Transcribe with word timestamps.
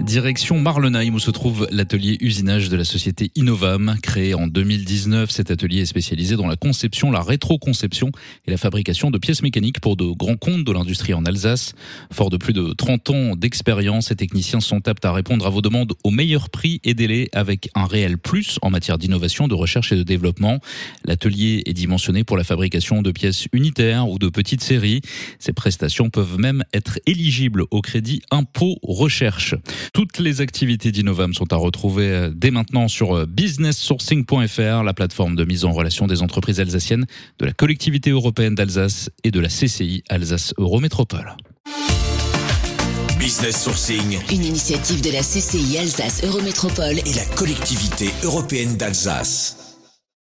Direction 0.00 0.60
Marlenheim 0.60 1.14
où 1.14 1.18
se 1.18 1.30
trouve 1.30 1.66
l'atelier 1.70 2.18
usinage 2.20 2.68
de 2.68 2.76
la 2.76 2.84
société 2.84 3.30
Innovam. 3.34 3.96
Créé 4.02 4.34
en 4.34 4.46
2019, 4.46 5.30
cet 5.30 5.50
atelier 5.50 5.80
est 5.80 5.86
spécialisé 5.86 6.36
dans 6.36 6.46
la 6.46 6.56
conception, 6.56 7.10
la 7.10 7.22
rétroconception 7.22 8.10
et 8.46 8.50
la 8.50 8.58
fabrication 8.58 9.10
de 9.10 9.18
pièces 9.18 9.42
mécaniques 9.42 9.80
pour 9.80 9.96
de 9.96 10.04
grands 10.04 10.36
comptes 10.36 10.64
de 10.64 10.72
l'industrie 10.72 11.14
en 11.14 11.24
Alsace. 11.24 11.72
Fort 12.12 12.28
de 12.28 12.36
plus 12.36 12.52
de 12.52 12.74
30 12.74 13.10
ans 13.10 13.36
d'expérience, 13.36 14.08
ces 14.08 14.16
techniciens 14.16 14.60
sont 14.60 14.86
aptes 14.86 15.04
à 15.04 15.12
répondre 15.12 15.46
à 15.46 15.50
vos 15.50 15.62
demandes 15.62 15.94
au 16.04 16.10
meilleur 16.10 16.50
prix 16.50 16.80
et 16.84 16.94
délai 16.94 17.28
avec 17.32 17.70
un 17.74 17.86
réel 17.86 18.18
plus 18.18 18.58
en 18.60 18.70
matière 18.70 18.98
d'innovation, 18.98 19.48
de 19.48 19.54
recherche 19.54 19.92
et 19.92 19.96
de 19.96 20.02
développement. 20.02 20.60
L'atelier 21.04 21.62
est 21.64 21.72
dimensionné 21.72 22.22
pour 22.22 22.36
la 22.36 22.44
fabrication 22.44 23.00
de 23.00 23.10
pièces 23.12 23.48
unitaires 23.52 24.08
ou 24.08 24.18
de 24.18 24.28
petites 24.28 24.62
séries. 24.62 25.00
Ces 25.38 25.54
prestations 25.54 26.10
peuvent 26.10 26.38
même 26.38 26.62
être 26.74 27.00
éligibles 27.06 27.64
au 27.70 27.80
crédit 27.80 28.20
impôt 28.30 28.76
recherche. 28.82 29.54
Toutes 29.92 30.18
les 30.18 30.40
activités 30.40 30.92
d'Innovam 30.92 31.34
sont 31.34 31.52
à 31.52 31.56
retrouver 31.56 32.08
euh, 32.08 32.30
dès 32.34 32.50
maintenant 32.50 32.88
sur 32.88 33.14
euh, 33.14 33.26
businesssourcing.fr, 33.26 34.82
la 34.82 34.94
plateforme 34.94 35.36
de 35.36 35.44
mise 35.44 35.64
en 35.64 35.72
relation 35.72 36.06
des 36.06 36.22
entreprises 36.22 36.60
alsaciennes, 36.60 37.06
de 37.38 37.46
la 37.46 37.52
collectivité 37.52 38.10
européenne 38.10 38.54
d'Alsace 38.54 39.10
et 39.24 39.30
de 39.30 39.40
la 39.40 39.48
CCI 39.48 40.02
Alsace 40.08 40.54
Eurométropole. 40.58 41.36
Business 43.18 43.64
Sourcing, 43.64 44.18
une 44.30 44.44
initiative 44.44 45.00
de 45.02 45.10
la 45.10 45.20
CCI 45.20 45.78
Alsace 45.78 46.22
Eurométropole 46.22 46.98
et 46.98 47.14
la 47.14 47.24
collectivité 47.34 48.10
européenne 48.22 48.76
d'Alsace. 48.76 49.65